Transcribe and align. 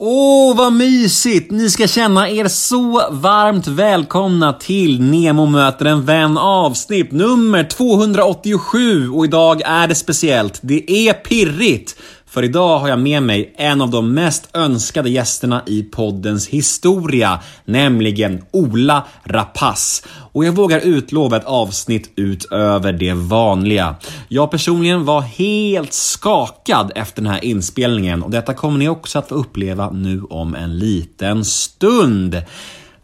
Åh, 0.00 0.56
vad 0.56 0.72
mysigt! 0.72 1.50
Ni 1.50 1.70
ska 1.70 1.86
känna 1.86 2.30
er 2.30 2.48
så 2.48 3.08
varmt 3.10 3.66
välkomna 3.66 4.52
till 4.52 5.00
Nemo 5.00 5.46
möter 5.46 5.84
en 5.84 6.04
vän 6.04 6.38
avsnitt 6.38 7.12
nummer 7.12 7.64
287 7.64 9.10
och 9.10 9.24
idag 9.24 9.62
är 9.64 9.88
det 9.88 9.94
speciellt. 9.94 10.58
Det 10.62 10.90
är 10.90 11.12
pirrigt. 11.12 11.96
För 12.30 12.42
idag 12.44 12.78
har 12.78 12.88
jag 12.88 12.98
med 12.98 13.22
mig 13.22 13.54
en 13.56 13.80
av 13.80 13.90
de 13.90 14.14
mest 14.14 14.56
önskade 14.56 15.10
gästerna 15.10 15.62
i 15.66 15.82
poddens 15.82 16.48
historia, 16.48 17.40
nämligen 17.64 18.42
Ola 18.50 19.06
Rapace. 19.24 20.06
Och 20.32 20.44
jag 20.44 20.52
vågar 20.52 20.80
utlova 20.80 21.36
ett 21.36 21.44
avsnitt 21.44 22.12
utöver 22.16 22.92
det 22.92 23.12
vanliga. 23.12 23.96
Jag 24.28 24.50
personligen 24.50 25.04
var 25.04 25.20
helt 25.20 25.92
skakad 25.92 26.92
efter 26.94 27.22
den 27.22 27.32
här 27.32 27.44
inspelningen 27.44 28.22
och 28.22 28.30
detta 28.30 28.54
kommer 28.54 28.78
ni 28.78 28.88
också 28.88 29.18
att 29.18 29.28
få 29.28 29.34
uppleva 29.34 29.90
nu 29.90 30.22
om 30.30 30.54
en 30.54 30.78
liten 30.78 31.44
stund. 31.44 32.42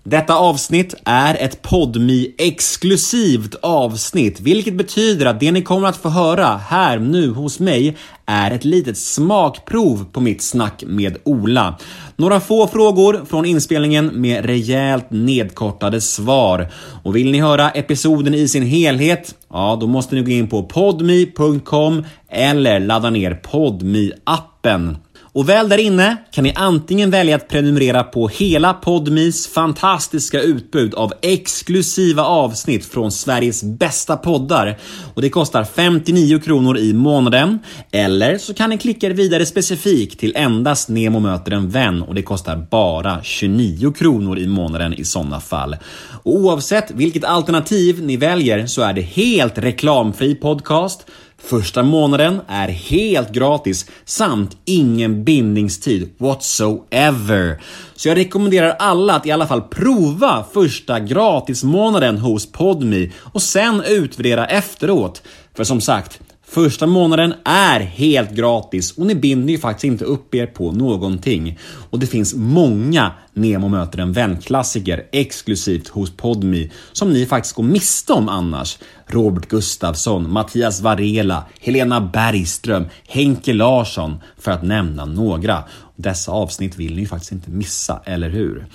Detta 0.07 0.35
avsnitt 0.35 0.95
är 1.05 1.35
ett 1.35 1.63
podmi 1.63 2.35
exklusivt 2.39 3.55
avsnitt, 3.63 4.41
vilket 4.41 4.75
betyder 4.75 5.27
att 5.27 5.41
det 5.41 5.53
ni 5.53 5.63
kommer 5.63 5.89
att 5.89 5.97
få 5.97 6.09
höra 6.09 6.57
här 6.57 6.99
nu 6.99 7.31
hos 7.31 7.61
mig 7.61 7.97
är 8.27 8.51
ett 8.51 8.65
litet 8.65 8.99
smakprov 8.99 10.05
på 10.13 10.21
mitt 10.21 10.43
snack 10.43 10.85
med 10.87 11.17
Ola. 11.25 11.79
Några 12.17 12.41
få 12.41 12.67
frågor 12.67 13.25
från 13.29 13.45
inspelningen 13.45 14.11
med 14.21 14.45
rejält 14.45 15.07
nedkortade 15.11 16.01
svar. 16.01 16.69
Och 17.03 17.17
vill 17.17 17.31
ni 17.31 17.41
höra 17.41 17.71
episoden 17.71 18.35
i 18.35 18.49
sin 18.49 18.67
helhet? 18.67 19.35
Ja, 19.51 19.79
då 19.81 19.87
måste 19.87 20.15
ni 20.15 20.23
gå 20.23 20.31
in 20.31 20.49
på 20.49 20.63
podmi.com 20.63 22.05
eller 22.29 22.81
ladda 22.81 23.11
ner 23.11 23.35
podmi 23.35 24.13
appen 24.25 24.97
och 25.35 25.49
väl 25.49 25.69
där 25.69 25.79
inne 25.79 26.17
kan 26.31 26.45
ni 26.45 26.53
antingen 26.57 27.11
välja 27.11 27.37
att 27.37 27.49
prenumerera 27.49 28.03
på 28.03 28.29
hela 28.29 28.75
Podmis 28.75 29.47
fantastiska 29.47 30.41
utbud 30.41 30.95
av 30.95 31.13
exklusiva 31.23 32.25
avsnitt 32.25 32.87
från 32.87 33.13
Sveriges 33.13 33.63
bästa 33.63 34.17
poddar. 34.17 34.79
Och 35.15 35.23
det 35.23 35.31
kostar 35.31 35.65
59 35.65 36.39
kronor 36.39 36.79
i 36.79 36.93
månaden. 36.93 37.59
Eller 37.91 38.39
så 38.39 38.55
kan 38.55 38.71
ni 38.71 38.79
klicka 38.79 39.07
er 39.07 39.11
vidare 39.11 39.47
specifikt 39.47 40.21
till 40.21 40.37
endast 40.37 40.89
Nemo 40.89 41.21
möter 41.21 41.53
en 41.53 41.71
vän 41.71 42.03
och 42.03 42.15
det 42.15 42.23
kostar 42.23 42.67
bara 42.71 43.23
29 43.23 43.93
kronor 43.93 44.39
i 44.39 44.47
månaden 44.47 44.95
i 44.95 45.05
sådana 45.05 45.41
fall. 45.41 45.77
Och 46.23 46.37
oavsett 46.37 46.91
vilket 46.91 47.25
alternativ 47.25 48.03
ni 48.03 48.17
väljer 48.17 48.67
så 48.67 48.83
är 48.83 48.93
det 48.93 49.03
helt 49.03 49.59
reklamfri 49.59 50.35
podcast 50.35 51.07
Första 51.47 51.83
månaden 51.83 52.41
är 52.49 52.69
helt 52.69 53.33
gratis 53.33 53.87
samt 54.05 54.57
ingen 54.65 55.25
bindningstid 55.25 56.11
whatsoever. 56.19 57.63
Så 57.95 58.09
jag 58.09 58.17
rekommenderar 58.17 58.77
alla 58.79 59.15
att 59.15 59.27
i 59.27 59.31
alla 59.31 59.47
fall 59.47 59.63
prova 59.63 60.45
första 60.53 61.01
gratismånaden 61.01 62.19
hos 62.19 62.53
Podmi 62.53 63.13
och 63.19 63.43
sen 63.43 63.83
utvärdera 63.87 64.47
efteråt. 64.47 65.23
För 65.57 65.65
som 65.65 65.81
sagt, 65.81 66.21
Första 66.55 66.87
månaden 66.87 67.35
är 67.45 67.81
helt 67.81 68.31
gratis 68.31 68.93
och 68.99 69.07
ni 69.07 69.15
binder 69.15 69.53
ju 69.53 69.59
faktiskt 69.59 69.85
inte 69.85 70.05
upp 70.05 70.35
er 70.35 70.47
på 70.47 70.73
någonting. 70.73 71.59
Och 71.91 71.99
det 71.99 72.07
finns 72.07 72.35
många 72.35 73.13
Nemo 73.33 73.69
möter 73.69 73.99
en 73.99 74.13
vän-klassiker 74.13 75.07
exklusivt 75.13 75.89
hos 75.89 76.17
Podmi 76.17 76.71
som 76.93 77.13
ni 77.13 77.27
faktiskt 77.27 77.55
går 77.55 77.63
miste 77.63 78.13
om 78.13 78.29
annars. 78.29 78.79
Robert 79.07 79.49
Gustafsson, 79.49 80.33
Mattias 80.33 80.81
Varela, 80.81 81.45
Helena 81.61 82.01
Bergström, 82.01 82.87
Henke 83.09 83.53
Larsson 83.53 84.17
för 84.39 84.51
att 84.51 84.63
nämna 84.63 85.05
några. 85.05 85.65
Dessa 85.97 86.33
avsnitt 86.33 86.77
vill 86.77 86.97
ni 86.97 87.07
faktiskt 87.07 87.33
inte 87.33 87.51
missa, 87.51 88.01
eller 88.05 88.31
hur? 88.31 88.67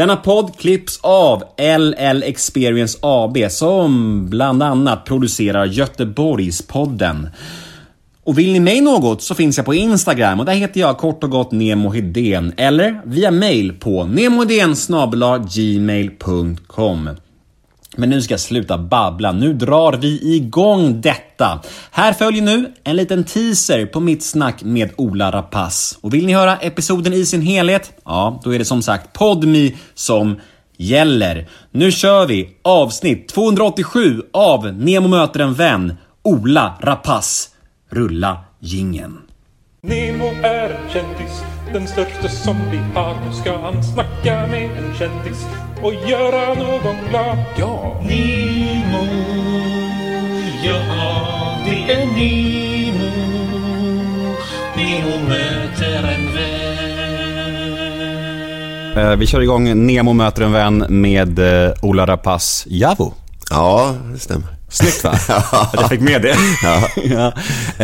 Denna 0.00 0.16
podd 0.16 0.58
klipps 0.58 1.00
av 1.02 1.42
LL 1.58 2.22
Experience 2.22 2.98
AB 3.02 3.36
som 3.50 4.26
bland 4.30 4.62
annat 4.62 5.04
producerar 5.04 5.66
Göteborgspodden. 5.66 7.28
Och 8.24 8.38
vill 8.38 8.52
ni 8.52 8.60
mig 8.60 8.80
något 8.80 9.22
så 9.22 9.34
finns 9.34 9.56
jag 9.56 9.66
på 9.66 9.74
Instagram 9.74 10.40
och 10.40 10.46
där 10.46 10.52
heter 10.52 10.80
jag 10.80 10.98
kort 10.98 11.24
och 11.24 11.30
gott 11.30 11.52
Nemo 11.52 11.90
Hedén 11.90 12.52
eller 12.56 13.00
via 13.04 13.30
mail 13.30 13.72
på 13.72 14.04
gmail.com 15.54 17.10
men 18.00 18.10
nu 18.10 18.22
ska 18.22 18.32
jag 18.32 18.40
sluta 18.40 18.78
babbla. 18.78 19.32
Nu 19.32 19.52
drar 19.52 19.92
vi 19.92 20.36
igång 20.36 21.00
detta. 21.00 21.60
Här 21.90 22.12
följer 22.12 22.42
nu 22.42 22.72
en 22.84 22.96
liten 22.96 23.24
teaser 23.24 23.86
på 23.86 24.00
mitt 24.00 24.22
snack 24.22 24.62
med 24.62 24.90
Ola 24.96 25.30
Rapace. 25.30 25.96
Och 26.00 26.14
vill 26.14 26.26
ni 26.26 26.32
höra 26.32 26.56
episoden 26.56 27.12
i 27.12 27.26
sin 27.26 27.42
helhet? 27.42 27.92
Ja, 28.04 28.40
då 28.44 28.54
är 28.54 28.58
det 28.58 28.64
som 28.64 28.82
sagt 28.82 29.12
Podmi 29.12 29.76
som 29.94 30.40
gäller. 30.76 31.48
Nu 31.70 31.92
kör 31.92 32.26
vi 32.26 32.48
avsnitt 32.62 33.28
287 33.28 34.22
av 34.32 34.74
Nemo 34.74 35.08
möter 35.08 35.40
en 35.40 35.54
vän, 35.54 35.94
Ola 36.22 36.74
Rapace. 36.80 37.48
Rulla 37.90 38.38
gingen. 38.60 39.18
Nemo 39.82 40.26
är 40.42 40.70
en 40.70 40.90
kändis, 40.92 41.42
den 41.72 41.86
största 41.88 42.28
som 42.28 42.56
vi 42.70 42.78
har. 42.94 43.14
Nu 43.26 43.32
ska 43.32 43.58
han 43.58 43.82
snacka 43.84 44.46
med 44.46 44.64
en 44.64 44.94
kändis 44.98 45.46
och 45.82 45.94
göra 45.94 46.54
någon 46.54 46.96
glad. 47.10 47.38
Ja! 47.58 48.00
Nemo, 48.02 49.06
ja 50.64 50.80
det 51.64 51.92
är 51.92 52.06
Nemo. 52.06 53.10
Nemo 54.76 55.28
möter 55.28 55.96
en 55.96 56.34
vän. 56.34 56.70
Eh, 59.10 59.16
Vi 59.16 59.26
kör 59.26 59.40
igång 59.40 59.86
Nemo 59.86 60.12
möter 60.12 60.42
en 60.42 60.52
vän 60.52 60.84
med 60.88 61.38
eh, 61.38 61.72
Ola 61.82 62.06
Rapace 62.06 62.68
Javo. 62.70 63.14
Ja, 63.50 63.94
det 64.12 64.18
stämmer. 64.18 64.46
Snyggt 64.68 65.04
va? 65.04 65.10
Att 65.52 65.74
jag 65.74 65.88
fick 65.88 66.00
med 66.00 66.22
det. 66.22 66.36
ja. 67.04 67.32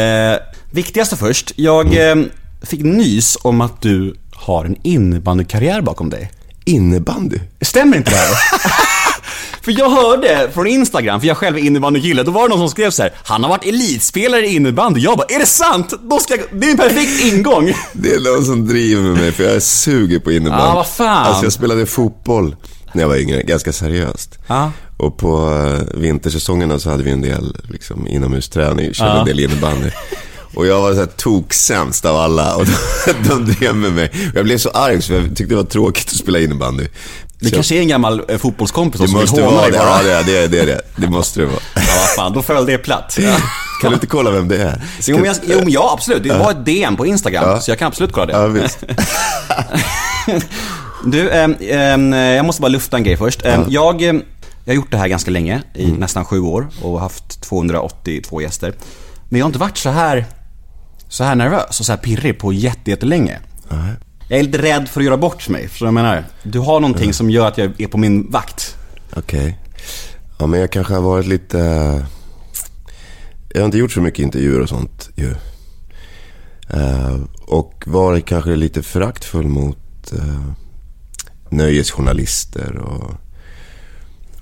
Eh, 0.00 0.38
viktigaste 0.70 1.16
först. 1.16 1.52
Jag 1.56 2.10
eh, 2.10 2.16
fick 2.62 2.80
nys 2.82 3.38
om 3.42 3.60
att 3.60 3.82
du 3.82 4.14
har 4.34 4.64
en 4.64 4.76
innebandykarriär 4.82 5.80
bakom 5.80 6.10
dig. 6.10 6.30
Innebandy? 6.64 7.38
Stämmer 7.60 7.96
inte 7.96 8.10
det 8.10 8.16
här? 8.16 8.28
för 9.62 9.78
jag 9.78 9.90
hörde 9.90 10.50
från 10.54 10.66
Instagram, 10.66 11.20
för 11.20 11.26
jag 11.28 11.36
själv 11.36 11.56
är 11.56 11.60
innebandykille, 11.60 12.22
då 12.22 12.30
var 12.30 12.42
det 12.42 12.48
någon 12.48 12.58
som 12.58 12.68
skrev 12.68 12.90
så 12.90 13.02
här: 13.02 13.12
Han 13.24 13.42
har 13.42 13.50
varit 13.50 13.64
elitspelare 13.64 14.46
i 14.46 14.54
innebandy. 14.54 15.00
Jag 15.00 15.18
bara, 15.18 15.26
är 15.28 15.38
det 15.38 15.46
sant? 15.46 15.92
Då 16.02 16.18
ska 16.18 16.34
jag... 16.36 16.44
Det 16.60 16.66
är 16.66 16.70
en 16.70 16.76
perfekt 16.76 17.24
ingång. 17.24 17.72
Det 17.92 18.10
är 18.12 18.20
någon 18.34 18.44
som 18.44 18.66
driver 18.68 19.02
med 19.02 19.12
mig 19.12 19.32
för 19.32 19.44
jag 19.44 19.62
suger 19.62 20.18
på 20.18 20.32
innebandy. 20.32 20.64
Ja, 20.66 20.74
vad 20.74 20.86
fan. 20.86 21.26
Alltså 21.26 21.44
jag 21.44 21.52
spelade 21.52 21.86
fotboll 21.86 22.56
när 22.92 23.02
jag 23.02 23.08
var 23.08 23.16
yngre, 23.16 23.42
ganska 23.42 23.72
seriöst. 23.72 24.38
Ja. 24.46 24.72
Och 24.96 25.18
på 25.18 25.50
eh, 25.50 25.98
vintersäsongerna 26.00 26.78
så 26.78 26.90
hade 26.90 27.02
vi 27.02 27.10
en 27.10 27.22
del 27.22 27.56
liksom, 27.70 28.06
inomhusträning, 28.06 28.94
körde 28.94 29.10
Ja. 29.10 29.18
en 29.20 29.26
del 29.26 29.40
innebandy. 29.40 29.90
Och 30.56 30.66
jag 30.66 30.80
var 30.80 30.92
så 30.92 30.98
här 30.98 31.06
toksämst 31.06 32.04
av 32.04 32.16
alla 32.16 32.56
och 32.56 32.66
de, 33.06 33.28
de 33.28 33.52
drev 33.52 33.74
med 33.74 33.92
mig. 33.92 34.10
Och 34.32 34.36
jag 34.38 34.44
blev 34.44 34.58
så 34.58 34.70
arg 34.70 35.02
så 35.02 35.12
jag 35.12 35.24
tyckte 35.28 35.44
det 35.44 35.56
var 35.56 35.64
tråkigt 35.64 36.06
att 36.08 36.16
spela 36.16 36.38
innebandy. 36.38 36.86
Det 37.38 37.48
Så 37.48 37.54
kanske 37.54 37.74
är 37.76 37.80
en 37.80 37.88
gammal 37.88 38.22
eh, 38.28 38.38
fotbollskompis 38.38 39.10
som 39.10 39.20
vill 39.20 39.28
håna 39.28 39.62
dig 39.62 39.72
bara. 39.72 40.02
Ja, 40.02 40.02
det 40.02 40.12
är 40.12 40.24
det. 40.24 40.46
det, 40.48 40.58
är 40.60 40.66
det. 40.66 40.80
det 40.96 41.08
måste 41.10 41.40
det 41.40 41.46
vara. 41.46 41.58
Ja, 41.74 41.82
fan, 42.16 42.32
då 42.32 42.42
föll 42.42 42.66
det 42.66 42.78
platt. 42.78 43.16
Ja. 43.20 43.36
Kan 43.82 43.90
du 43.90 43.94
inte 43.94 44.06
kolla 44.06 44.30
vem 44.30 44.48
det 44.48 44.56
är? 44.56 44.82
Jo, 45.06 45.16
men 45.16 45.24
jag, 45.24 45.36
jo, 45.46 45.58
men 45.58 45.70
ja, 45.70 45.90
absolut. 45.92 46.22
Det 46.22 46.38
var 46.38 46.50
ett 46.50 46.64
DM 46.64 46.96
på 46.96 47.06
Instagram, 47.06 47.44
Ja. 47.50 47.60
så 47.60 47.70
jag 47.70 47.78
kan 47.78 47.88
absolut 47.88 48.12
kolla 48.12 48.26
det. 48.26 48.32
Ja, 48.32 48.46
visst. 48.46 48.78
Du, 51.04 51.30
ehm, 51.30 51.56
ehm, 51.60 52.12
jag 52.12 52.44
måste 52.46 52.62
bara 52.62 52.68
lufta 52.68 52.96
en 52.96 53.04
grej 53.04 53.16
först. 53.16 53.44
Ehm, 53.46 53.64
jag, 53.68 54.02
jag 54.02 54.14
har 54.66 54.74
gjort 54.74 54.90
det 54.90 54.96
här 54.96 55.08
ganska 55.08 55.30
länge, 55.30 55.62
i 55.74 55.84
Mm. 55.84 55.96
nästan 55.96 56.24
sju 56.24 56.40
år 56.40 56.68
och 56.82 57.00
haft 57.00 57.40
282 57.40 58.40
gäster. 58.40 58.74
Men 59.28 59.38
jag 59.38 59.44
har 59.44 59.48
inte 59.48 59.58
varit 59.58 59.78
så 59.78 59.90
här, 59.90 60.24
så 61.08 61.24
här 61.24 61.34
nervös 61.34 61.80
och 61.80 61.86
så 61.86 61.92
här 61.92 61.98
pirrig 61.98 62.38
på 62.38 62.52
jätte- 62.52 62.90
jättelänge. 62.90 63.38
Nej. 63.68 63.94
Jag 64.28 64.38
är 64.38 64.42
lite 64.42 64.62
rädd 64.62 64.88
för 64.88 65.00
att 65.00 65.04
göra 65.04 65.16
bort 65.16 65.48
mig, 65.48 65.68
för 65.68 65.84
jag 65.84 65.94
menar. 65.94 66.24
Du 66.42 66.58
har 66.58 66.80
någonting 66.80 67.12
som 67.12 67.30
gör 67.30 67.48
att 67.48 67.58
jag 67.58 67.80
är 67.80 67.86
på 67.86 67.98
min 67.98 68.30
vakt. 68.30 68.76
Okej. 69.16 69.58
Ja, 70.38 70.46
men 70.46 70.60
jag 70.60 70.72
kanske 70.72 70.94
har 70.94 71.02
varit 71.02 71.26
lite... 71.26 71.58
Jag 73.48 73.60
har 73.60 73.66
inte 73.66 73.78
gjort 73.78 73.92
så 73.92 74.00
mycket 74.00 74.20
intervjuer 74.20 74.60
och 74.60 74.68
sånt 74.68 75.10
ju. 75.14 75.34
Eh, 76.70 77.16
och 77.40 77.84
varit 77.86 78.26
kanske 78.26 78.56
lite 78.56 78.82
föraktfull 78.82 79.48
mot 79.48 80.12
uh, 80.12 80.52
nöjesjournalister 81.50 82.76
och, 82.76 83.14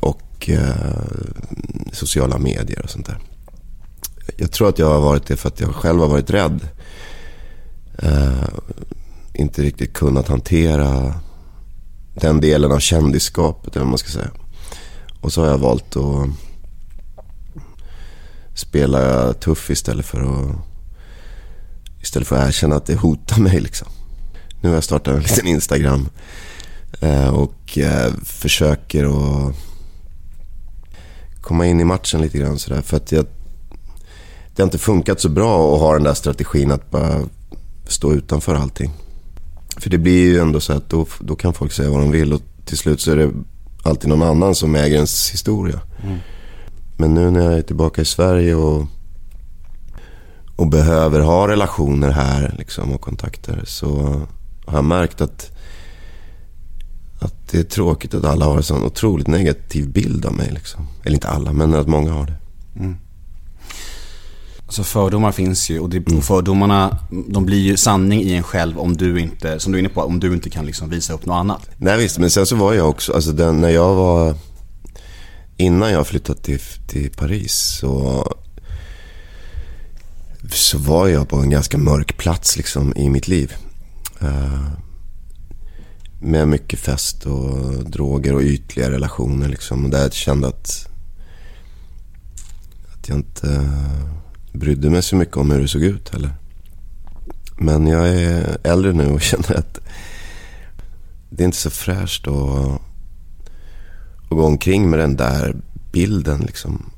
och 0.00 0.50
eh, 0.50 0.75
sociala 1.93 2.39
medier 2.39 2.83
och 2.85 2.91
sånt 2.91 3.06
där. 3.06 3.19
Jag 4.37 4.50
tror 4.50 4.69
att 4.69 4.79
jag 4.79 4.87
har 4.87 5.00
varit 5.00 5.26
det 5.26 5.37
för 5.37 5.49
att 5.49 5.61
jag 5.61 5.75
själv 5.75 6.00
har 6.00 6.09
varit 6.09 6.31
rädd. 6.31 6.69
Uh, 8.03 8.49
inte 9.32 9.62
riktigt 9.62 9.93
kunnat 9.93 10.29
hantera 10.29 11.15
den 12.15 12.41
delen 12.41 12.73
av 12.73 12.79
kändisskapet, 12.79 13.76
eller 13.76 13.85
vad 13.85 13.91
man 13.91 13.99
ska 13.99 14.11
säga. 14.11 14.31
Och 15.21 15.32
så 15.32 15.41
har 15.41 15.49
jag 15.49 15.59
valt 15.59 15.97
att 15.97 16.29
spela 18.55 19.32
tuff 19.32 19.71
istället 19.71 20.06
för 20.06 20.21
att 20.21 20.56
istället 22.03 22.29
för 22.29 22.37
att 22.37 22.49
erkänna 22.49 22.77
att 22.77 22.87
det 22.87 22.94
hotar 22.94 23.41
mig 23.41 23.61
liksom. 23.61 23.88
Nu 24.61 24.69
har 24.69 24.77
jag 24.77 24.85
startat 24.85 25.15
en 25.15 25.23
liten 25.23 25.47
Instagram. 25.47 26.09
Eh, 27.00 27.29
och 27.29 27.79
eh, 27.79 28.12
försöker 28.25 29.05
att 29.05 29.55
komma 31.41 31.67
in 31.67 31.81
i 31.81 31.85
matchen 31.85 32.20
lite 32.20 32.38
grann 32.38 32.59
sådär. 32.59 32.82
För 32.82 32.97
att 32.97 33.12
jag, 33.12 33.27
det 34.55 34.62
har 34.62 34.67
inte 34.67 34.79
funkat 34.79 35.21
så 35.21 35.29
bra 35.29 35.75
att 35.75 35.81
ha 35.81 35.93
den 35.93 36.03
där 36.03 36.15
strategin 36.15 36.71
att 36.71 36.91
bara 36.91 37.21
stå 37.87 38.12
utanför 38.12 38.55
allting. 38.55 38.93
För 39.77 39.91
det 39.91 39.99
blir 39.99 40.25
ju 40.25 40.39
ändå 40.39 40.61
så 40.61 40.73
att 40.73 40.89
då, 40.91 41.06
då 41.21 41.37
kan 41.37 41.55
folk 41.55 41.73
säga 41.73 41.91
vad 41.91 42.01
de 42.01 42.11
vill 42.11 42.33
och 42.33 42.43
till 42.65 42.79
slut 42.79 43.01
så 43.01 43.12
är 43.12 43.17
det 43.17 43.31
alltid 43.83 44.09
någon 44.09 44.23
annan 44.23 44.55
som 44.55 44.75
äger 44.75 44.95
ens 44.95 45.31
historia. 45.31 45.81
Men 46.97 47.15
nu 47.15 47.31
när 47.31 47.45
jag 47.45 47.59
är 47.59 47.62
tillbaka 47.62 48.03
i 48.03 48.05
Sverige 48.05 48.55
och, 48.55 48.87
och 50.56 50.67
behöver 50.67 51.21
ha 51.21 51.49
relationer 51.49 52.11
här 52.11 52.55
liksom, 52.59 52.93
och 52.93 53.01
kontakter 53.01 53.62
så 53.65 54.21
har 54.67 54.79
jag 54.79 54.85
märkt 54.85 55.21
att, 55.21 55.51
att 57.19 57.49
det 57.51 57.59
är 57.59 57.65
tråkigt 57.65 58.15
att 58.15 58.25
alla 58.25 58.45
har 58.45 58.56
en 58.56 58.62
sån 58.62 58.85
otroligt 58.85 59.27
negativ 59.27 59.93
bild 59.93 60.27
av 60.27 60.35
mig. 60.35 60.51
Liksom. 60.53 60.87
Eller 61.03 61.15
inte 61.15 61.29
alla, 61.29 61.53
men 61.53 61.75
att 61.75 61.89
många 61.89 62.12
har 62.12 62.27
det. 62.27 62.37
Alltså 64.75 64.93
fördomar 64.93 65.32
finns 65.32 65.71
ju 65.71 65.79
och, 65.81 65.91
det, 65.91 65.97
Mm. 65.97 66.19
och 66.19 66.25
fördomarna 66.25 66.99
de 67.29 67.47
blir 67.47 67.59
ju 67.59 67.76
sanning 67.76 68.21
i 68.23 68.35
en 68.35 68.43
själv 68.43 68.79
om 68.79 68.97
du 68.97 69.21
inte, 69.21 69.61
som 69.61 69.73
du 69.73 69.79
är 69.79 69.81
inne 69.81 69.88
på, 69.88 70.00
om 70.03 70.21
du 70.21 70.32
inte 70.32 70.50
kan 70.50 70.67
liksom 70.67 70.88
visa 70.91 71.12
upp 71.12 71.26
något 71.26 71.35
annat. 71.35 71.71
Nej 71.76 71.99
visst, 71.99 72.19
men 72.19 72.31
sen 72.31 72.47
så 72.47 72.56
var 72.56 72.73
jag 72.75 72.88
också, 72.88 73.12
alltså 73.12 73.32
den, 73.32 73.61
när 73.61 73.69
jag 73.69 73.94
var, 73.94 74.35
innan 75.56 75.91
jag 75.91 76.06
flyttade 76.06 76.41
till, 76.41 76.61
till 76.87 77.11
Paris 77.11 77.76
så, 77.81 78.25
så 80.53 80.79
var 80.79 81.09
jag 81.09 81.29
på 81.29 81.37
en 81.37 81.50
ganska 81.50 81.79
mörk 81.79 82.17
plats 82.17 82.56
liksom 82.56 82.93
i 82.97 83.11
mitt 83.11 83.29
liv. 83.29 83.53
Eh, 84.20 84.69
med 86.20 86.49
mycket 86.49 86.79
fest 86.79 87.27
och 87.27 87.91
droger 87.91 88.35
och 88.35 88.43
ytliga 88.43 88.91
relationer 88.91 89.49
liksom. 89.49 89.85
Och 89.85 89.91
där 89.91 90.03
jag 90.03 90.12
kände 90.12 90.49
att, 90.49 90.88
att 92.93 93.09
jag 93.09 93.19
inte 93.19 93.70
brydde 94.55 94.91
mig 94.91 95.03
så 95.03 95.17
mycket 95.17 95.37
om 95.37 95.51
hur 95.51 95.61
det 95.61 95.69
såg 95.69 95.83
ut 95.83 96.12
heller. 96.12 96.31
Men 97.56 97.87
jag 97.87 98.09
är 98.09 98.56
äldre 98.62 98.93
nu 98.93 99.06
och 99.06 99.21
känner 99.31 99.55
att 99.55 99.81
det 101.31 101.43
är 101.43 101.45
inte 101.45 101.56
så 101.56 101.71
fräscht 101.71 102.29
att, 102.29 102.81
att 104.25 104.29
gå 104.31 104.45
omkring 104.47 104.91
med 104.91 104.99
den 104.99 105.17
där 105.17 105.56
bilden 105.93 106.41
liksom. 106.41 106.91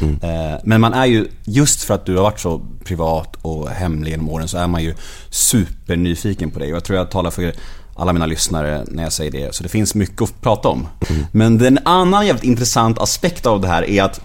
Eh, 0.00 0.60
Men 0.64 0.80
man 0.80 0.92
är 0.94 1.06
ju, 1.06 1.28
just 1.44 1.82
för 1.82 1.94
att 1.94 2.06
du 2.06 2.16
har 2.16 2.22
varit 2.22 2.40
så 2.40 2.62
privat 2.84 3.36
och 3.42 3.68
hemlig 3.68 4.10
genom 4.10 4.28
åren 4.28 4.48
så 4.48 4.58
är 4.58 4.66
man 4.66 4.82
ju 4.82 4.94
supernyfiken 5.30 6.50
på 6.50 6.58
dig. 6.58 6.70
Och 6.72 6.76
jag 6.76 6.84
tror 6.84 6.98
jag 6.98 7.10
talar 7.10 7.30
för 7.30 7.52
alla 7.96 8.12
mina 8.12 8.26
lyssnare 8.26 8.84
när 8.88 9.02
jag 9.02 9.12
säger 9.12 9.30
det. 9.30 9.54
Så 9.54 9.62
det 9.62 9.68
finns 9.68 9.94
mycket 9.94 10.22
att 10.22 10.40
prata 10.40 10.68
om. 10.68 10.86
Men 11.32 11.58
den 11.58 11.78
annan 11.84 12.26
jävligt 12.26 12.44
intressant 12.44 12.98
aspekt 12.98 13.46
av 13.46 13.60
det 13.60 13.68
här 13.68 13.82
är 13.82 14.02
att 14.02 14.20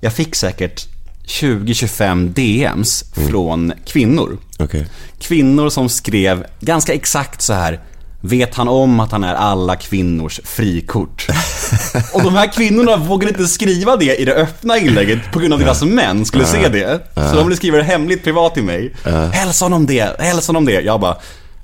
jag 0.00 0.12
fick 0.12 0.34
säkert 0.34 0.95
20-25 1.26 2.28
DMs 2.28 3.04
från 3.28 3.72
kvinnor. 3.86 4.38
Okej. 4.58 4.86
Kvinnor 5.18 5.68
som 5.68 5.88
skrev 5.88 6.46
ganska 6.60 6.94
exakt 6.94 7.42
så 7.42 7.52
här. 7.52 7.80
Vet 8.20 8.54
han 8.54 8.68
om 8.68 9.00
att 9.00 9.12
han 9.12 9.24
är 9.24 9.34
alla 9.34 9.76
kvinnors 9.76 10.40
frikort? 10.44 11.26
Och 12.12 12.22
de 12.22 12.34
här 12.34 12.52
kvinnorna 12.52 12.96
vågade 12.96 13.32
inte 13.32 13.46
skriva 13.46 13.96
det 13.96 14.20
i 14.20 14.24
det 14.24 14.34
öppna 14.34 14.78
inlägget 14.78 15.32
på 15.32 15.38
grund 15.38 15.52
av 15.54 15.58
att 15.58 15.64
deras 15.64 15.82
män 15.82 16.24
skulle 16.24 16.46
se 16.46 16.68
det. 16.68 17.00
Så 17.14 17.34
de 17.34 17.46
ville 17.46 17.56
skriva 17.56 17.76
det 17.76 17.82
hemligt 17.82 18.24
privat 18.24 18.54
till 18.54 18.64
mig. 18.64 18.94
Hälsa 19.32 19.64
honom 19.64 19.86
det, 19.86 20.20
hälsa 20.20 20.48
honom 20.48 20.64
det. 20.64 20.80
Jag 20.80 21.00
bara, 21.00 21.16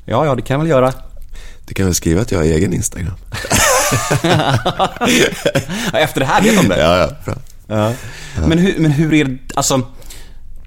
ja 0.04 0.26
ja 0.26 0.34
det 0.34 0.42
kan 0.42 0.54
jag 0.54 0.58
väl 0.58 0.70
göra. 0.70 0.92
Du 1.66 1.74
kan 1.74 1.86
väl 1.86 1.94
skriva 1.94 2.20
att 2.20 2.32
jag 2.32 2.38
har 2.38 2.44
egen 2.44 2.72
Instagram? 2.72 3.12
Efter 5.92 6.20
det 6.20 6.26
här 6.26 6.42
vet 6.42 6.56
de 6.56 6.68
det. 6.68 6.80
Ja, 6.80 6.98
ja. 6.98 7.10
Bra. 7.24 7.34
Ja. 7.76 7.92
Men, 8.46 8.58
hur, 8.58 8.78
men 8.78 8.90
hur 8.90 9.14
är 9.14 9.24
det, 9.24 9.38
alltså 9.54 9.82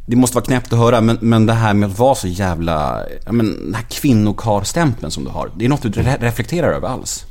det 0.06 0.16
måste 0.16 0.36
vara 0.36 0.46
knäppt 0.46 0.74
att 0.74 0.80
höra, 0.80 1.02
men, 1.02 1.18
men 1.22 1.46
det 1.46 1.54
här 1.54 1.74
med 1.74 1.90
att 1.90 2.00
vara 2.00 2.16
så 2.16 2.28
jävla, 2.28 3.04
men 3.31 3.66
den 3.66 3.75
här 3.75 3.86
kvinnokarstämpeln 3.90 5.12
som 5.12 5.24
du 5.24 5.30
har. 5.30 5.52
Det 5.56 5.66
är 5.66 5.69
något 5.69 5.81
du 5.81 5.90
re- 5.90 6.22
reflekterar 6.22 6.74
över 6.74 6.88
alls? 6.88 7.25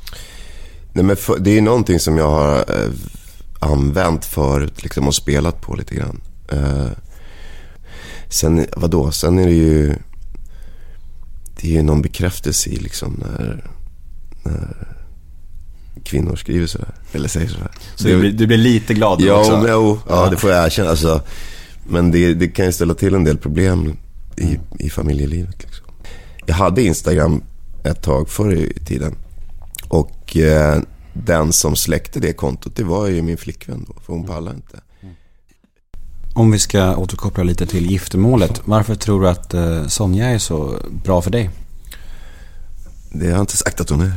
Nej, 0.93 1.05
men 1.05 1.15
för, 1.15 1.39
det 1.39 1.57
är 1.57 1.61
någonting 1.61 1.99
som 1.99 2.17
jag 2.17 2.29
har 2.29 2.57
eh, 2.57 2.89
använt 3.59 4.25
förut 4.25 4.83
liksom, 4.83 5.07
och 5.07 5.15
spelat 5.15 5.61
på 5.61 5.75
lite 5.75 5.95
grann. 5.95 6.21
Eh, 6.51 6.87
sen, 8.29 8.65
vadå, 8.77 9.11
sen 9.11 9.39
är 9.39 9.45
det 9.45 9.53
ju... 9.53 9.95
Det 11.61 11.67
är 11.67 11.71
ju 11.71 11.83
någon 11.83 12.01
bekräftelse 12.01 12.69
i 12.69 12.75
liksom 12.75 13.23
när, 13.25 13.69
när 14.43 14.94
kvinnor 16.03 16.35
skriver 16.35 16.67
sådär. 16.67 16.93
Eller 17.11 17.27
säger 17.27 17.47
sådär. 17.47 17.71
Så 17.95 18.07
du 18.07 18.19
blir, 18.19 18.31
du 18.31 18.47
blir 18.47 18.57
lite 18.57 18.93
glad 18.93 19.21
Ja, 19.21 19.39
också? 19.39 19.57
men, 19.57 19.71
jo, 19.71 19.99
ja, 20.09 20.29
det 20.29 20.37
får 20.37 20.51
jag 20.51 20.65
erkänna. 20.65 20.89
Alltså, 20.89 21.21
men 21.87 22.11
det, 22.11 22.33
det 22.33 22.47
kan 22.47 22.65
ju 22.65 22.71
ställa 22.71 22.93
till 22.93 23.13
en 23.15 23.23
del 23.23 23.37
problem 23.37 23.97
i, 24.37 24.59
i 24.79 24.89
familjelivet. 24.89 25.63
Liksom. 25.63 25.85
Jag 26.45 26.55
hade 26.55 26.83
Instagram 26.83 27.43
ett 27.83 28.01
tag 28.01 28.29
förr 28.29 28.53
i 28.53 28.79
tiden. 28.85 29.15
Och 29.87 30.37
eh, 30.37 30.81
den 31.13 31.53
som 31.53 31.75
släckte 31.75 32.19
det 32.19 32.33
kontot, 32.33 32.75
det 32.75 32.83
var 32.83 33.07
ju 33.07 33.21
min 33.21 33.37
flickvän 33.37 33.85
då. 33.87 33.93
För 34.05 34.13
hon 34.13 34.23
pallade 34.23 34.55
inte. 34.55 34.79
Om 36.33 36.51
vi 36.51 36.59
ska 36.59 36.95
återkoppla 36.95 37.43
lite 37.43 37.65
till 37.65 37.91
giftermålet. 37.91 38.61
Varför 38.65 38.95
tror 38.95 39.21
du 39.21 39.29
att 39.29 39.53
eh, 39.53 39.87
Sonja 39.87 40.25
är 40.25 40.37
så 40.37 40.79
bra 41.03 41.21
för 41.21 41.31
dig? 41.31 41.49
Det 43.19 43.25
har 43.25 43.31
jag 43.31 43.41
inte 43.41 43.57
sagt 43.57 43.81
att 43.81 43.89
hon 43.89 44.01
är. 44.01 44.11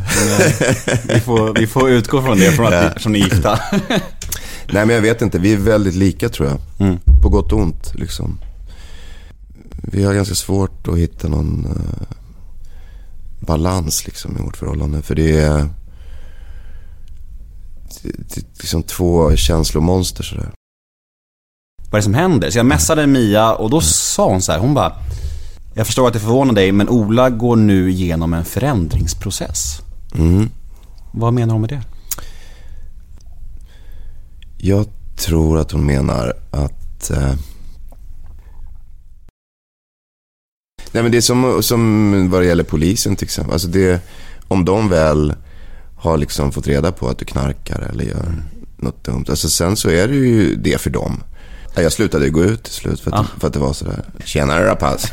Vi 1.15 1.21
får, 1.21 1.55
vi 1.55 1.67
får 1.67 1.91
utgå 1.91 2.23
från 2.23 2.39
det, 2.39 2.53
från 2.53 2.67
att 2.67 2.73
Ja. 2.75 2.91
ni, 3.07 3.13
ni 3.13 3.21
är 3.21 3.25
gifta. 3.25 3.61
Nej, 4.73 4.87
men 4.87 4.91
jag 4.91 5.03
vet 5.03 5.23
inte. 5.23 5.39
Vi 5.39 5.53
är 5.53 5.57
väldigt 5.57 5.95
lika 5.95 6.29
tror 6.29 6.49
jag. 6.49 6.59
Mm. 6.89 6.99
På 7.23 7.29
gott 7.29 7.53
och 7.53 7.59
ont 7.59 7.95
liksom. 7.95 8.39
Vi 9.83 10.05
har 10.05 10.15
ganska 10.15 10.35
svårt 10.35 10.89
att 10.89 10.99
hitta 10.99 11.29
någon 11.29 11.67
eh, 11.67 12.17
balans 13.41 14.07
liksom 14.07 14.39
i 14.39 14.43
vårt 14.43 14.57
förhållande. 14.57 15.03
För 15.03 15.15
det 15.15 15.37
är, 15.41 15.59
det, 18.03 18.11
det 18.13 18.37
är 18.37 18.45
liksom 18.61 18.83
två 18.83 19.37
känslomonster 19.37 20.23
sådär. 20.23 20.51
Vad 21.91 21.95
är 21.95 21.99
det 21.99 22.03
som 22.03 22.15
händer? 22.15 22.51
Så 22.51 22.59
jag 22.59 22.67
messade 22.67 23.07
Mia 23.07 23.55
och 23.55 23.71
då 23.71 23.81
sa 23.81 24.29
hon 24.31 24.43
så 24.43 24.53
här, 24.53 24.59
hon 24.59 24.75
bara 24.75 24.93
Jag 25.75 25.87
förstår 25.87 26.07
att 26.07 26.13
det 26.13 26.21
förvånar 26.21 26.55
dig, 26.55 26.73
men 26.73 26.89
Ola 26.89 27.31
går 27.31 27.57
nu 27.57 27.91
igenom 27.91 28.35
en 28.35 28.45
förändringsprocess. 28.45 29.81
Mm. 30.15 30.51
Vad 31.13 31.33
menar 31.33 31.53
hon 31.53 31.61
med 31.61 31.71
det? 31.71 31.83
Jag 34.59 34.87
tror 35.17 35.59
att 35.59 35.73
hon 35.73 35.87
menar 35.87 36.33
att... 36.51 37.11
Eh... 37.11 37.35
Nej 40.93 41.03
men 41.03 41.13
det 41.13 41.19
är 41.19 41.23
som, 41.23 41.63
som 41.63 42.31
vad 42.31 42.43
det 42.43 42.47
gäller 42.47 42.65
polisen 42.65 43.17
till 43.17 43.25
exempel. 43.25 43.53
Alltså 43.53 43.69
det, 43.69 44.01
om 44.49 44.65
de 44.65 44.89
väl 44.89 45.35
har 45.97 46.19
liksom 46.19 46.53
fått 46.53 46.67
reda 46.67 46.93
på 46.93 47.09
att 47.09 47.19
du 47.19 47.25
knarkar 47.25 47.81
eller 47.81 48.05
gör 48.05 48.43
något 48.77 49.05
dumt. 49.05 49.25
Alltså 49.29 49.49
sen 49.49 49.77
så 49.77 49.91
är 49.91 50.09
det 50.09 50.15
ju 50.15 50.55
det 50.55 50.81
för 50.81 50.91
dem. 50.91 51.23
Ja, 51.79 51.83
Jag 51.83 51.93
slutade 51.93 52.25
ju 52.25 52.31
gå 52.31 52.45
ut 52.45 52.63
till 52.63 52.73
slut 52.73 53.01
för 53.01 53.11
att, 53.11 53.27
för 53.41 53.47
att 53.47 53.53
det 53.53 53.59
var 53.59 53.73
sådär. 53.73 54.05
Tjenare 54.25 54.67
rapaz. 54.67 55.13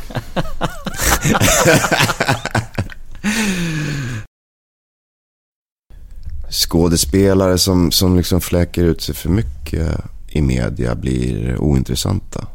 Skådespelare 6.50 7.58
som, 7.58 7.90
som 7.92 8.16
liksom 8.16 8.40
fläker 8.40 8.84
ut 8.84 9.00
sig 9.00 9.14
för 9.14 9.28
mycket 9.28 10.00
i 10.28 10.42
media 10.42 10.94
blir 10.94 11.56
ointressanta. 11.58 12.46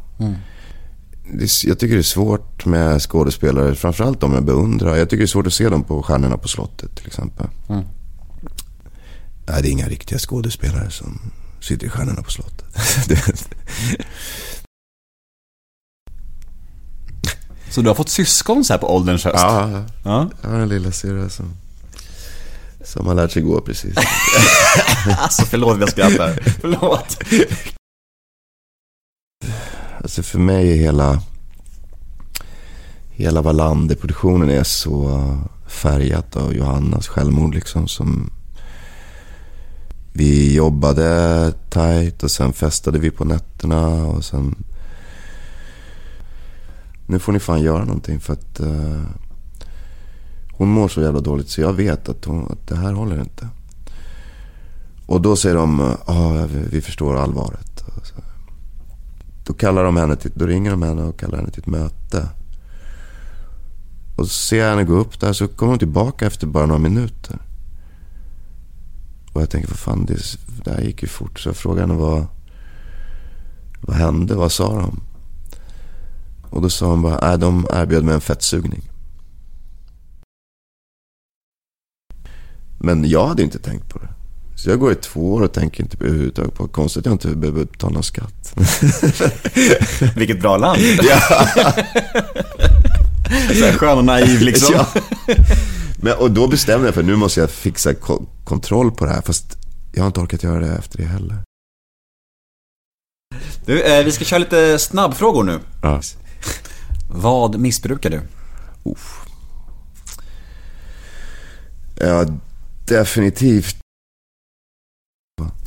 Det 1.38 1.44
är, 1.44 1.68
jag 1.68 1.78
tycker 1.78 1.94
det 1.94 2.00
är 2.00 2.02
svårt 2.02 2.66
med 2.66 3.02
skådespelare, 3.02 3.74
framförallt 3.74 4.20
de 4.20 4.32
jag 4.32 4.44
beundrar. 4.44 4.96
Jag 4.96 5.10
tycker 5.10 5.18
det 5.18 5.24
är 5.24 5.26
svårt 5.26 5.46
att 5.46 5.52
se 5.52 5.68
dem 5.68 5.84
på 5.84 6.02
Stjärnorna 6.02 6.36
på 6.38 6.48
slottet 6.48 6.96
till 6.96 7.06
exempel. 7.06 7.46
Mm. 7.68 7.84
Nej, 9.46 9.62
det 9.62 9.68
är 9.68 9.72
inga 9.72 9.88
riktiga 9.88 10.18
skådespelare 10.18 10.90
som 10.90 11.20
sitter 11.64 11.86
i 11.86 11.90
Stjärnorna 11.90 12.22
på 12.22 12.30
slottet. 12.30 12.64
Så 17.70 17.82
du 17.82 17.88
har 17.88 17.94
fått 17.94 18.08
syskon 18.08 18.64
så 18.64 18.72
här 18.72 18.78
på 18.78 18.94
ålderns 18.94 19.24
höst? 19.24 19.38
ja, 19.38 19.70
ja. 19.70 19.84
ja. 20.02 20.30
jag 20.42 20.50
har 20.50 20.58
en 20.58 20.68
lilla 20.68 20.92
syrra 20.92 21.28
som, 21.28 21.56
som 22.84 23.06
har 23.06 23.14
lärt 23.14 23.32
sig 23.32 23.42
gå 23.42 23.60
precis. 23.60 23.96
Alltså 25.18 25.42
förlåt 25.42 25.80
jag 25.80 25.88
skrattar. 25.88 26.38
Förlåt. 26.60 27.18
Alltså 29.98 30.22
för 30.22 30.38
mig 30.38 30.72
är 30.72 30.76
hela, 30.76 31.22
hela 33.10 33.42
Wallander-produktionen 33.42 34.50
är 34.50 34.64
så 34.64 35.20
färgat 35.66 36.36
av 36.36 36.54
Johannas 36.54 37.08
självmord 37.08 37.54
liksom 37.54 37.88
som 37.88 38.30
vi 40.12 40.54
jobbade 40.54 41.52
tight 41.70 42.22
och 42.22 42.30
sen 42.30 42.52
festade 42.52 42.98
vi 42.98 43.10
på 43.10 43.24
nätterna 43.24 44.06
och 44.06 44.24
sen 44.24 44.54
nu 47.06 47.18
får 47.18 47.32
ni 47.32 47.38
fan 47.38 47.62
göra 47.62 47.84
någonting 47.84 48.20
för 48.20 48.32
att 48.32 48.60
Uh, 48.60 49.02
hon 50.52 50.68
mår 50.68 50.88
så 50.88 51.00
jävla 51.00 51.20
dåligt 51.20 51.48
så 51.48 51.60
jag 51.60 51.72
vet 51.72 52.08
att, 52.08 52.24
hon, 52.24 52.52
att 52.52 52.68
det 52.68 52.76
här 52.76 52.92
håller 52.92 53.20
inte. 53.20 53.48
Och 55.06 55.20
då 55.20 55.36
säger 55.36 55.56
de, 55.56 55.96
ja 56.06 56.46
vi, 56.46 56.60
vi 56.70 56.80
förstår 56.80 57.16
allvaret. 57.16 57.84
Och 57.96 58.06
så. 58.06 58.14
Då 59.46 59.52
kallar 59.52 59.84
de 59.84 59.96
henne 59.96 60.16
till, 60.16 60.30
då 60.34 60.46
ringer 60.46 60.70
de 60.70 60.82
henne 60.82 61.02
och 61.02 61.18
kallar 61.18 61.38
henne 61.38 61.50
till 61.50 61.60
ett 61.60 61.66
möte. 61.66 62.28
Och 64.16 64.26
så 64.26 64.32
ser 64.32 64.58
jag 64.58 64.70
henne 64.70 64.84
gå 64.84 64.94
upp 64.94 65.20
där 65.20 65.32
så 65.32 65.48
kommer 65.48 65.70
hon 65.70 65.78
tillbaka 65.78 66.26
efter 66.26 66.46
bara 66.46 66.66
några 66.66 66.80
minuter. 66.80 67.38
Och 69.32 69.42
jag 69.42 69.50
tänker, 69.50 69.68
vad 69.68 69.78
fan, 69.78 70.06
det, 70.06 70.18
det 70.64 70.70
här 70.70 70.80
gick 70.80 71.02
ju 71.02 71.08
fort. 71.08 71.40
Så 71.40 71.48
jag 71.48 71.56
frågar 71.56 71.80
henne 71.80 71.94
vad, 71.94 72.26
vad 73.80 73.96
hände, 73.96 74.34
vad 74.34 74.52
sa 74.52 74.80
de? 74.80 75.00
Och 76.50 76.62
då 76.62 76.70
sa 76.70 76.86
hon 76.86 77.02
bara, 77.02 77.28
nej 77.28 77.38
de 77.38 77.66
erbjöd 77.72 78.04
mig 78.04 78.14
en 78.14 78.20
fettsugning. 78.20 78.90
Men 82.78 83.08
jag 83.08 83.26
hade 83.28 83.42
inte 83.42 83.58
tänkt 83.58 83.88
på 83.88 83.98
det. 83.98 84.08
Så 84.56 84.70
jag 84.70 84.78
går 84.78 84.92
i 84.92 84.94
två 84.94 85.32
år 85.34 85.40
och 85.40 85.52
tänker 85.52 85.82
inte 85.82 85.96
överhuvudtaget 86.00 86.54
på 86.54 86.68
konstigt 86.68 87.00
att 87.00 87.06
jag 87.06 87.14
inte 87.14 87.28
behöver 87.28 87.64
betala 87.64 88.02
skatt. 88.02 88.54
Vilket 90.16 90.40
bra 90.40 90.56
land. 90.56 90.80
ja. 91.02 91.20
Så 93.58 93.64
här 93.64 93.72
skön 93.72 93.98
och 93.98 94.04
naiv 94.04 94.40
liksom. 94.40 94.74
Ja. 94.74 94.86
Men, 96.02 96.18
och 96.18 96.30
då 96.30 96.48
bestämde 96.48 96.86
jag 96.86 96.94
för 96.94 97.02
nu 97.02 97.16
måste 97.16 97.40
jag 97.40 97.50
fixa 97.50 97.94
ko- 97.94 98.26
kontroll 98.44 98.90
på 98.92 99.04
det 99.04 99.10
här. 99.10 99.22
Fast 99.22 99.56
jag 99.92 100.02
har 100.02 100.06
inte 100.06 100.20
orkat 100.20 100.42
göra 100.42 100.60
det 100.60 100.72
efter 100.76 100.98
det 100.98 101.04
heller. 101.04 101.36
Du, 103.66 103.82
eh, 103.82 104.04
vi 104.04 104.12
ska 104.12 104.24
köra 104.24 104.38
lite 104.38 104.78
snabbfrågor 104.78 105.44
nu. 105.44 105.60
Ja. 105.82 106.00
Vad 107.10 107.58
missbrukar 107.60 108.10
du? 108.10 108.20
Uff. 108.84 109.24
Ja, 112.00 112.26
definitivt. 112.88 113.76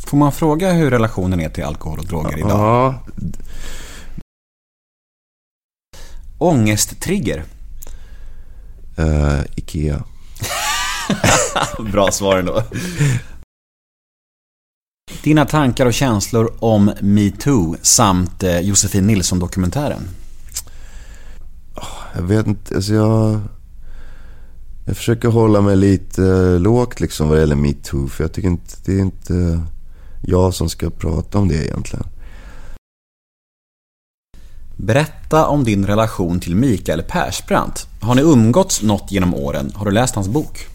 Får 0.07 0.17
man 0.17 0.31
fråga 0.31 0.71
hur 0.73 0.91
relationen 0.91 1.39
är 1.39 1.49
till 1.49 1.63
alkohol 1.63 1.99
och 1.99 2.05
droger 2.05 2.37
idag? 2.37 2.49
Ja, 2.51 3.03
Ångesttrigger? 6.37 7.43
eh, 8.97 9.39
Ikea. 9.55 10.03
Bra 11.91 12.11
svar 12.11 12.37
ändå. 12.37 12.63
Dina 15.23 15.45
tankar 15.45 15.85
och 15.85 15.93
känslor 15.93 16.53
om 16.59 16.91
metoo 17.01 17.75
samt 17.81 18.43
eh, 18.43 18.59
Josefin 18.59 19.07
Nilsson-dokumentären? 19.07 20.01
Jag 22.15 22.21
vet 22.21 22.47
inte, 22.47 22.75
alltså 22.75 22.93
jag... 22.93 23.39
Jag 24.87 24.97
försöker 24.97 25.27
hålla 25.27 25.61
mig 25.61 25.75
lite 25.75 26.23
eh, 26.23 26.59
lågt 26.59 26.99
liksom 26.99 27.27
vad 27.27 27.37
det 27.37 27.41
gäller 27.41 27.55
metoo. 27.55 28.07
För 28.07 28.23
jag 28.23 28.33
tycker 28.33 28.47
inte, 28.47 28.75
det 28.85 28.93
är 28.93 28.99
inte 28.99 29.61
jag 30.21 30.53
som 30.53 30.69
ska 30.69 30.89
prata 30.89 31.37
om 31.37 31.47
det 31.47 31.65
egentligen. 31.65 32.05
Berätta 34.77 35.47
om 35.47 35.63
din 35.63 35.85
relation 35.85 36.39
till 36.39 36.55
Mikael 36.55 37.03
Persbrandt. 37.03 37.87
Har 38.01 38.15
ni 38.15 38.21
umgåtts 38.21 38.81
något 38.81 39.11
genom 39.11 39.33
åren? 39.33 39.71
Har 39.75 39.85
du 39.85 39.91
läst 39.91 40.15
hans 40.15 40.27
bok? 40.27 40.67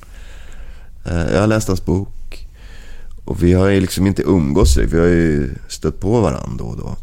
Eh, 1.05 1.33
Jag 1.33 1.41
har 1.41 1.47
läst 1.47 1.69
hans 1.69 1.85
bok. 1.85 2.47
Och 3.25 3.43
vi 3.43 3.53
har 3.53 3.67
ju 3.69 3.81
liksom 3.81 4.07
inte 4.07 4.23
umgås, 4.23 4.77
vi 4.77 4.99
har 4.99 5.07
ju 5.07 5.55
stött 5.69 6.01
på 6.01 6.21
varandra 6.21 6.55
då 6.59 6.65
och 6.65 6.77
då. 6.77 6.97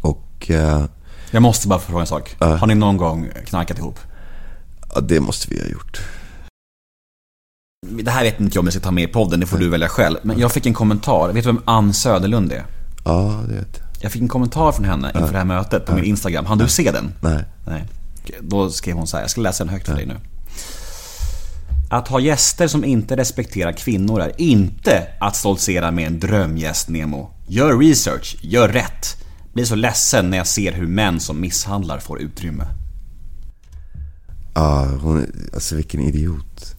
Och 0.00 0.50
eh, 0.50 0.84
Jag 1.30 1.42
måste 1.42 1.68
bara 1.68 1.78
fråga 1.78 2.00
en 2.00 2.06
sak. 2.06 2.36
Ja. 2.38 2.56
Har 2.56 2.66
ni 2.66 2.74
någon 2.74 2.96
gång 2.96 3.28
knarkat 3.46 3.78
ihop? 3.78 3.98
ja, 4.94 5.00
det 5.00 5.20
måste 5.20 5.46
vi 5.50 5.60
ha 5.60 5.66
gjort. 5.66 6.00
Det 7.86 8.10
här 8.10 8.22
vet 8.24 8.40
inte 8.40 8.56
jag 8.56 8.60
om 8.62 8.66
jag 8.66 8.72
ska 8.72 8.82
ta 8.82 8.90
med 8.90 9.04
i 9.04 9.06
podden, 9.12 9.40
det 9.40 9.46
får 9.46 9.58
du 9.58 9.68
välja 9.68 9.88
själv. 9.88 10.16
Men 10.22 10.38
jag 10.38 10.52
fick 10.52 10.66
en 10.66 10.74
kommentar. 10.74 11.28
Vet 11.32 11.44
du 11.44 11.52
vem 11.52 11.62
Ann 11.64 11.92
Söderlund 11.94 12.52
är? 12.52 12.64
Ja, 13.04 13.42
det 13.48 13.54
vet 13.54 13.68
jag. 13.78 13.84
Jag 14.00 14.12
fick 14.12 14.22
en 14.22 14.28
kommentar 14.28 14.72
från 14.72 14.84
henne 14.84 15.12
inför 15.14 15.32
det 15.32 15.38
här 15.38 15.44
mötet 15.44 15.86
på 15.86 15.94
min 15.94 16.04
Instagram. 16.04 16.46
Han 16.46 16.58
du 16.58 16.68
se 16.68 16.90
den? 16.90 17.12
Nej. 17.20 17.44
Nej. 17.66 17.84
Då 18.40 18.70
skrev 18.70 18.96
hon 18.96 19.06
så 19.06 19.16
här, 19.16 19.24
jag 19.24 19.30
ska 19.30 19.40
läsa 19.40 19.64
den 19.64 19.72
högt 19.72 19.86
för 19.86 19.94
dig 19.94 20.06
nu. 20.06 20.16
Att 21.90 22.08
ha 22.08 22.20
gäster 22.20 22.68
som 22.68 22.84
inte 22.84 23.16
respekterar 23.16 23.72
kvinnor 23.72 24.20
är 24.20 24.40
inte 24.40 25.06
att 25.20 25.36
stoltsera 25.36 25.90
med 25.90 26.06
en 26.06 26.20
drömgäst 26.20 26.88
Nemo. 26.88 27.30
Gör 27.46 27.78
research, 27.78 28.36
gör 28.40 28.68
rätt. 28.68 29.24
Blir 29.52 29.64
så 29.64 29.74
ledsen 29.74 30.30
när 30.30 30.38
jag 30.38 30.46
ser 30.46 30.72
hur 30.72 30.86
män 30.86 31.20
som 31.20 31.40
misshandlar 31.40 31.98
får 31.98 32.20
utrymme. 32.20 32.64
Ja, 34.54 34.84
hon, 35.02 35.26
alltså 35.54 35.76
vilken 35.76 36.00
idiot. 36.00 36.74